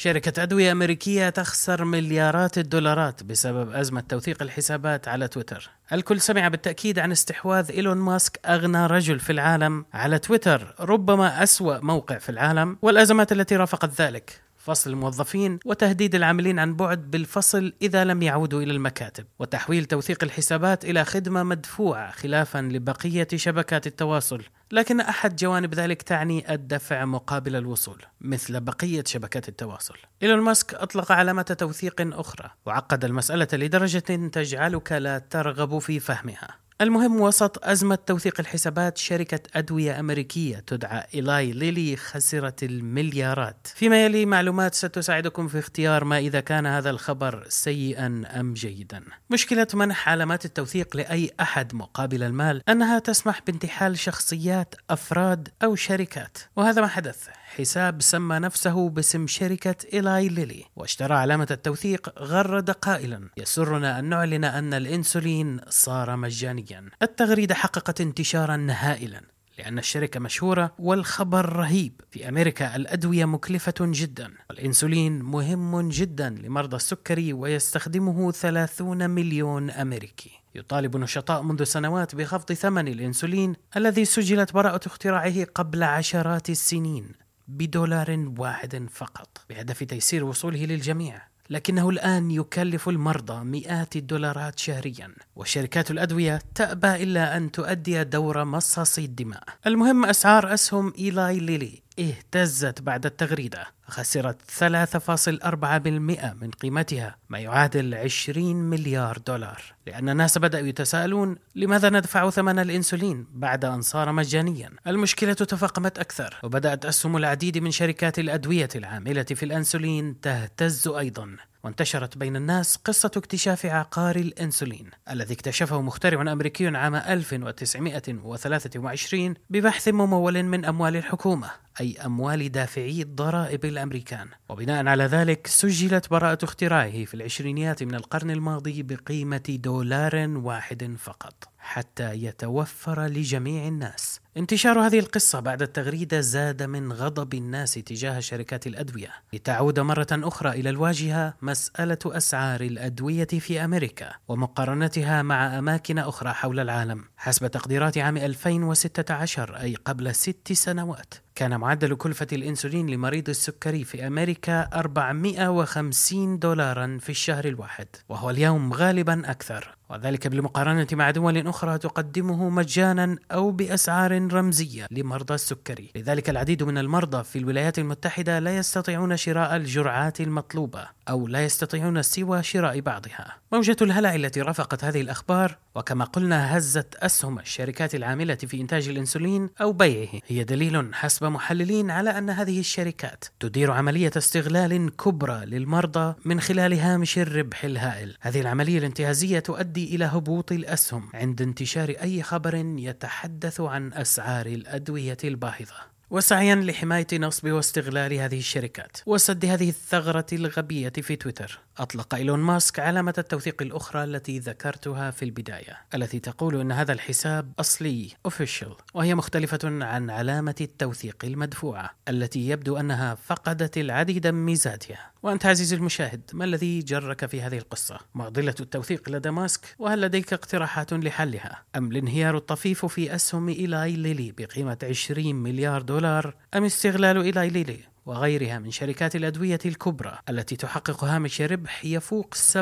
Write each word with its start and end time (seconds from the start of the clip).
شركة 0.00 0.42
أدوية 0.42 0.72
أمريكية 0.72 1.28
تخسر 1.28 1.84
مليارات 1.84 2.58
الدولارات 2.58 3.22
بسبب 3.22 3.72
أزمة 3.72 4.00
توثيق 4.00 4.42
الحسابات 4.42 5.08
على 5.08 5.28
تويتر. 5.28 5.70
الكل 5.92 6.20
سمع 6.20 6.48
بالتأكيد 6.48 6.98
عن 6.98 7.12
استحواذ 7.12 7.70
إيلون 7.70 7.96
ماسك 7.96 8.40
أغنى 8.46 8.86
رجل 8.86 9.18
في 9.20 9.32
العالم 9.32 9.84
على 9.92 10.18
تويتر، 10.18 10.74
ربما 10.80 11.42
أسوأ 11.42 11.78
موقع 11.78 12.18
في 12.18 12.28
العالم، 12.28 12.76
والأزمات 12.82 13.32
التي 13.32 13.56
رافقت 13.56 14.00
ذلك. 14.00 14.40
فصل 14.68 14.90
الموظفين 14.90 15.58
وتهديد 15.64 16.14
العاملين 16.14 16.58
عن 16.58 16.76
بعد 16.76 17.10
بالفصل 17.10 17.72
إذا 17.82 18.04
لم 18.04 18.22
يعودوا 18.22 18.62
إلى 18.62 18.72
المكاتب 18.72 19.26
وتحويل 19.38 19.84
توثيق 19.84 20.24
الحسابات 20.24 20.84
إلى 20.84 21.04
خدمة 21.04 21.42
مدفوعة 21.42 22.10
خلافا 22.10 22.58
لبقية 22.58 23.28
شبكات 23.34 23.86
التواصل. 23.86 24.42
لكن 24.72 25.00
أحد 25.00 25.36
جوانب 25.36 25.74
ذلك 25.74 26.02
تعني 26.02 26.54
الدفع 26.54 27.04
مقابل 27.04 27.56
الوصول 27.56 28.02
مثل 28.20 28.60
بقية 28.60 29.04
شبكات 29.06 29.48
التواصل. 29.48 29.94
إيلون 30.22 30.40
ماسك 30.40 30.74
أطلق 30.74 31.12
علامة 31.12 31.42
توثيق 31.42 32.18
أخرى 32.18 32.50
وعقد 32.66 33.04
المسألة 33.04 33.48
لدرجة 33.52 34.28
تجعلك 34.32 34.92
لا 34.92 35.18
ترغب 35.18 35.78
في 35.78 36.00
فهمها. 36.00 36.67
المهم 36.80 37.20
وسط 37.20 37.64
أزمة 37.64 37.98
توثيق 38.06 38.40
الحسابات 38.40 38.98
شركة 38.98 39.40
أدوية 39.54 40.00
أمريكية 40.00 40.58
تدعى 40.58 41.04
إيلاي 41.14 41.52
ليلي 41.52 41.96
خسرت 41.96 42.62
المليارات. 42.62 43.66
فيما 43.74 44.04
يلي 44.04 44.26
معلومات 44.26 44.74
ستساعدكم 44.74 45.48
في 45.48 45.58
اختيار 45.58 46.04
ما 46.04 46.18
إذا 46.18 46.40
كان 46.40 46.66
هذا 46.66 46.90
الخبر 46.90 47.44
سيئا 47.48 48.24
أم 48.40 48.54
جيدا. 48.54 49.02
مشكلة 49.30 49.66
منح 49.74 50.08
علامات 50.08 50.44
التوثيق 50.44 50.96
لأي 50.96 51.30
أحد 51.40 51.74
مقابل 51.74 52.22
المال 52.22 52.62
أنها 52.68 52.98
تسمح 52.98 53.40
بانتحال 53.46 53.98
شخصيات 53.98 54.74
أفراد 54.90 55.48
أو 55.62 55.74
شركات. 55.74 56.38
وهذا 56.56 56.80
ما 56.80 56.88
حدث. 56.88 57.28
حساب 57.56 58.02
سمى 58.02 58.38
نفسه 58.38 58.88
باسم 58.88 59.26
شركة 59.26 59.76
إيلاي 59.92 60.28
ليلي 60.28 60.64
واشترى 60.76 61.14
علامة 61.14 61.46
التوثيق 61.50 62.18
غرد 62.18 62.70
قائلا 62.70 63.28
يسرنا 63.36 63.98
أن 63.98 64.04
نعلن 64.04 64.44
أن 64.44 64.74
الإنسولين 64.74 65.60
صار 65.68 66.16
مجانيا. 66.16 66.67
التغريدة 67.02 67.54
حققت 67.54 68.00
انتشارا 68.00 68.66
هائلا 68.70 69.22
لأن 69.58 69.78
الشركة 69.78 70.20
مشهورة 70.20 70.74
والخبر 70.78 71.52
رهيب. 71.52 72.00
في 72.10 72.28
أمريكا 72.28 72.76
الأدوية 72.76 73.24
مكلفة 73.24 73.74
جدا 73.80 74.34
والإنسولين 74.50 75.22
مهم 75.22 75.88
جدا 75.88 76.30
لمرضى 76.30 76.76
السكري 76.76 77.32
ويستخدمه 77.32 78.32
30 78.32 79.10
مليون 79.10 79.70
أمريكي. 79.70 80.30
يطالب 80.54 80.96
نشطاء 80.96 81.42
منذ 81.42 81.64
سنوات 81.64 82.14
بخفض 82.14 82.52
ثمن 82.52 82.88
الإنسولين 82.88 83.54
الذي 83.76 84.04
سجلت 84.04 84.52
براءة 84.52 84.80
اختراعه 84.86 85.44
قبل 85.44 85.82
عشرات 85.82 86.50
السنين 86.50 87.12
بدولار 87.48 88.32
واحد 88.38 88.86
فقط 88.90 89.44
بهدف 89.50 89.84
تيسير 89.84 90.24
وصوله 90.24 90.64
للجميع. 90.64 91.22
لكنه 91.50 91.88
الآن 91.88 92.30
يكلف 92.30 92.88
المرضى 92.88 93.44
مئات 93.44 93.96
الدولارات 93.96 94.58
شهريا 94.58 95.14
وشركات 95.36 95.90
الأدوية 95.90 96.42
تأبى 96.54 97.02
إلا 97.02 97.36
أن 97.36 97.52
تؤدي 97.52 98.04
دور 98.04 98.44
مصاصي 98.44 99.04
الدماء. 99.04 99.42
المهم 99.66 100.04
أسعار 100.04 100.54
أسهم 100.54 100.92
إيلاي 100.98 101.38
ليلي 101.38 101.82
اهتزت 101.98 102.82
بعد 102.82 103.06
التغريدة. 103.06 103.77
خسرت 103.88 104.36
3.4% 104.58 106.34
من 106.34 106.50
قيمتها 106.60 107.16
ما 107.28 107.38
يعادل 107.38 107.94
20 107.94 108.56
مليار 108.56 109.18
دولار. 109.26 109.62
لأن 109.86 110.08
الناس 110.08 110.38
بدأوا 110.38 110.66
يتساءلون 110.66 111.36
لماذا 111.54 111.90
ندفع 111.90 112.30
ثمن 112.30 112.58
الإنسولين 112.58 113.26
بعد 113.32 113.64
أن 113.64 113.82
صار 113.82 114.12
مجانيا؟ 114.12 114.70
المشكلة 114.86 115.32
تفاقمت 115.32 115.98
أكثر 115.98 116.36
وبدأت 116.42 116.84
أسهم 116.84 117.16
العديد 117.16 117.58
من 117.58 117.70
شركات 117.70 118.18
الأدوية 118.18 118.68
العاملة 118.76 119.22
في 119.22 119.42
الأنسولين 119.42 120.20
تهتز 120.20 120.88
أيضا. 120.88 121.36
وانتشرت 121.64 122.18
بين 122.18 122.36
الناس 122.36 122.76
قصة 122.76 123.10
اكتشاف 123.16 123.66
عقار 123.66 124.16
الإنسولين 124.16 124.90
الذي 125.10 125.34
اكتشفه 125.34 125.80
مخترع 125.80 126.32
أمريكي 126.32 126.66
عام 126.66 126.94
1923 126.94 129.34
ببحث 129.50 129.88
ممول 129.88 130.42
من 130.42 130.64
أموال 130.64 130.96
الحكومة 130.96 131.50
أي 131.80 131.96
أموال 132.06 132.52
دافعي 132.52 133.02
الضرائب 133.02 133.64
الأمريكان. 133.78 134.28
وبناء 134.48 134.86
على 134.86 135.04
ذلك 135.04 135.46
سجلت 135.46 136.10
براءة 136.10 136.44
اختراعه 136.44 137.04
في 137.04 137.14
العشرينيات 137.14 137.82
من 137.82 137.94
القرن 137.94 138.30
الماضي 138.30 138.82
بقيمة 138.82 139.42
دولار 139.48 140.28
واحد 140.28 140.96
فقط. 140.98 141.48
حتى 141.68 142.12
يتوفر 142.14 143.06
لجميع 143.06 143.68
الناس. 143.68 144.20
انتشار 144.36 144.80
هذه 144.80 144.98
القصة 144.98 145.40
بعد 145.40 145.62
التغريدة 145.62 146.20
زاد 146.20 146.62
من 146.62 146.92
غضب 146.92 147.34
الناس 147.34 147.74
تجاه 147.74 148.20
شركات 148.20 148.66
الأدوية، 148.66 149.10
لتعود 149.32 149.80
مرة 149.80 150.06
أخرى 150.12 150.50
إلى 150.50 150.70
الواجهة 150.70 151.34
مسألة 151.42 151.98
أسعار 152.06 152.60
الأدوية 152.60 153.26
في 153.26 153.64
أمريكا 153.64 154.12
ومقارنتها 154.28 155.22
مع 155.22 155.58
أماكن 155.58 155.98
أخرى 155.98 156.32
حول 156.32 156.60
العالم. 156.60 157.04
حسب 157.16 157.46
تقديرات 157.46 157.98
عام 157.98 158.16
2016 158.16 159.56
أي 159.56 159.74
قبل 159.74 160.14
ست 160.14 160.52
سنوات، 160.52 161.14
كان 161.34 161.60
معدل 161.60 161.94
كلفة 161.94 162.26
الإنسولين 162.32 162.90
لمريض 162.90 163.28
السكري 163.28 163.84
في 163.84 164.06
أمريكا 164.06 164.68
450 164.74 166.38
دولارا 166.38 166.98
في 167.00 167.10
الشهر 167.10 167.44
الواحد 167.44 167.86
وهو 168.08 168.30
اليوم 168.30 168.72
غالبا 168.72 169.30
أكثر 169.30 169.77
وذلك 169.90 170.26
بالمقارنة 170.26 170.86
مع 170.92 171.10
دول 171.10 171.48
أخرى 171.48 171.78
تقدمه 171.78 172.48
مجانا 172.48 173.16
أو 173.32 173.50
بأسعار 173.50 174.32
رمزية 174.32 174.86
لمرضى 174.90 175.34
السكري. 175.34 175.90
لذلك 175.96 176.30
العديد 176.30 176.62
من 176.62 176.78
المرضى 176.78 177.24
في 177.24 177.38
الولايات 177.38 177.78
المتحدة 177.78 178.38
لا 178.38 178.56
يستطيعون 178.56 179.16
شراء 179.16 179.56
الجرعات 179.56 180.20
المطلوبة. 180.20 180.88
أو 181.08 181.26
لا 181.26 181.44
يستطيعون 181.44 182.02
سوى 182.02 182.42
شراء 182.42 182.80
بعضها. 182.80 183.36
موجة 183.52 183.76
الهلع 183.82 184.14
التي 184.14 184.40
رافقت 184.40 184.84
هذه 184.84 185.00
الأخبار 185.00 185.58
وكما 185.74 186.04
قلنا 186.04 186.56
هزت 186.56 186.94
أسهم 186.94 187.38
الشركات 187.38 187.94
العاملة 187.94 188.34
في 188.34 188.60
إنتاج 188.60 188.88
الإنسولين 188.88 189.50
أو 189.60 189.72
بيعه. 189.72 190.08
هي 190.26 190.44
دليل 190.44 190.94
حسب 190.94 191.24
محللين 191.24 191.90
على 191.90 192.18
أن 192.18 192.30
هذه 192.30 192.60
الشركات 192.60 193.24
تدير 193.40 193.70
عملية 193.70 194.10
استغلال 194.16 194.96
كبرى 194.96 195.46
للمرضى 195.46 196.14
من 196.24 196.40
خلال 196.40 196.74
هامش 196.74 197.18
الربح 197.18 197.64
الهائل. 197.64 198.16
هذه 198.20 198.40
العملية 198.40 198.78
الانتهازية 198.78 199.38
تؤدي 199.38 199.94
إلى 199.94 200.04
هبوط 200.04 200.52
الأسهم 200.52 201.08
عند 201.14 201.42
انتشار 201.42 201.88
أي 201.88 202.22
خبر 202.22 202.54
يتحدث 202.54 203.60
عن 203.60 203.92
أسعار 203.92 204.46
الأدوية 204.46 205.18
الباهظة. 205.24 205.97
وسعيا 206.10 206.54
لحماية 206.54 207.06
نصب 207.12 207.48
واستغلال 207.48 208.14
هذه 208.14 208.38
الشركات 208.38 208.96
وسد 209.06 209.44
هذه 209.44 209.68
الثغرة 209.68 210.26
الغبية 210.32 210.88
في 210.88 211.16
تويتر. 211.16 211.60
أطلق 211.78 212.14
إيلون 212.14 212.38
ماسك 212.38 212.78
علامة 212.78 213.14
التوثيق 213.18 213.62
الأخرى 213.62 214.04
التي 214.04 214.38
ذكرتها 214.38 215.10
في 215.10 215.24
البداية 215.24 215.76
التي 215.94 216.20
تقول 216.20 216.60
أن 216.60 216.72
هذا 216.72 216.92
الحساب 216.92 217.52
أصلي 217.60 218.10
official 218.28 218.72
وهي 218.94 219.14
مختلفة 219.14 219.58
عن 219.64 220.10
علامة 220.10 220.54
التوثيق 220.60 221.24
المدفوعة 221.24 221.90
التي 222.08 222.48
يبدو 222.48 222.76
أنها 222.76 223.14
فقدت 223.14 223.78
العديد 223.78 224.26
من 224.26 224.44
ميزاتها. 224.44 225.10
وأنت 225.22 225.46
عزيزي 225.46 225.76
المشاهد 225.76 226.30
ما 226.32 226.44
الذي 226.44 226.78
جرك 226.78 227.26
في 227.26 227.42
هذه 227.42 227.58
القصة؟ 227.58 227.98
معضلة 228.14 228.54
التوثيق 228.60 229.10
لدى 229.10 229.30
ماسك 229.30 229.74
وهل 229.78 230.00
لديك 230.00 230.32
اقتراحات 230.32 230.92
لحلها؟ 230.92 231.62
أم 231.76 231.90
الانهيار 231.90 232.36
الطفيف 232.36 232.86
في 232.86 233.14
أسهم 233.14 233.48
إيلاي 233.48 233.96
ليلي 233.96 234.32
بقيمة 234.32 234.78
20 234.82 235.34
مليار 235.34 235.82
دولار؟ 235.82 236.34
أم 236.54 236.64
استغلال 236.64 237.22
إيلاي 237.22 237.48
ليلي 237.48 237.78
وغيرها 238.08 238.58
من 238.58 238.70
شركات 238.70 239.16
الأدوية 239.16 239.58
الكبرى 239.66 240.18
التي 240.28 240.56
تحقق 240.56 241.04
هامش 241.04 241.40
ربح 241.40 241.84
يفوق 241.84 242.34
97% 242.34 242.60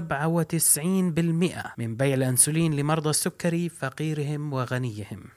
من 1.79 1.97
بيع 1.97 2.15
الأنسولين 2.15 2.77
لمرضى 2.77 3.11
السكري 3.11 3.69
فقيرهم 3.69 4.53
وغنيهم 4.53 5.29